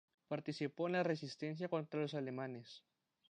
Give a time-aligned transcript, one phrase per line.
[0.27, 2.83] Participó en la Resistencia contra los alemanes.